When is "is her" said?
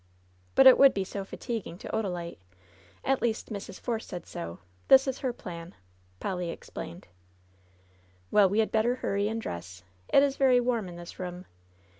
5.07-5.31